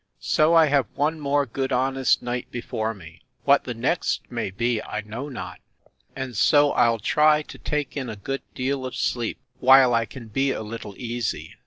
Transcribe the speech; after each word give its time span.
So 0.19 0.55
I 0.55 0.65
have 0.65 0.87
one 0.95 1.19
more 1.19 1.45
good 1.45 1.71
honest 1.71 2.23
night 2.23 2.47
before 2.49 2.95
me: 2.95 3.21
What 3.43 3.65
the 3.65 3.75
next 3.75 4.21
may 4.31 4.49
be 4.49 4.81
I 4.81 5.01
know 5.01 5.29
not, 5.29 5.59
and 6.15 6.35
so 6.35 6.71
I'll 6.71 6.97
try 6.97 7.43
to 7.43 7.57
take 7.59 7.95
in 7.95 8.09
a 8.09 8.15
good 8.15 8.41
deal 8.55 8.83
of 8.87 8.95
sleep, 8.95 9.37
while 9.59 9.93
I 9.93 10.07
can 10.07 10.27
be 10.27 10.49
a 10.49 10.63
little 10.63 10.95
easy. 10.97 11.53